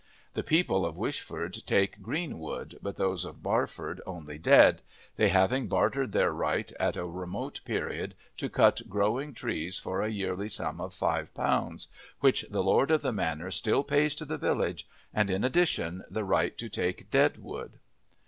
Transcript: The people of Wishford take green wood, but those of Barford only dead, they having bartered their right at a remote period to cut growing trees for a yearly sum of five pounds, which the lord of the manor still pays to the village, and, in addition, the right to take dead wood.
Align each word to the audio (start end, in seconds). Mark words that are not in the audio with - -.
The 0.33 0.41
people 0.41 0.83
of 0.83 0.95
Wishford 0.95 1.63
take 1.67 2.01
green 2.01 2.39
wood, 2.39 2.79
but 2.81 2.97
those 2.97 3.23
of 3.23 3.43
Barford 3.43 4.01
only 4.07 4.39
dead, 4.39 4.81
they 5.15 5.29
having 5.29 5.67
bartered 5.67 6.11
their 6.11 6.31
right 6.31 6.71
at 6.79 6.97
a 6.97 7.05
remote 7.05 7.59
period 7.65 8.15
to 8.37 8.49
cut 8.49 8.81
growing 8.89 9.35
trees 9.35 9.77
for 9.77 10.01
a 10.01 10.09
yearly 10.09 10.49
sum 10.49 10.81
of 10.81 10.95
five 10.95 11.31
pounds, 11.35 11.87
which 12.19 12.43
the 12.49 12.63
lord 12.63 12.89
of 12.89 13.03
the 13.03 13.13
manor 13.13 13.51
still 13.51 13.83
pays 13.83 14.15
to 14.15 14.25
the 14.25 14.39
village, 14.39 14.87
and, 15.13 15.29
in 15.29 15.43
addition, 15.43 16.03
the 16.09 16.23
right 16.23 16.57
to 16.57 16.67
take 16.67 17.11
dead 17.11 17.37
wood. 17.37 17.77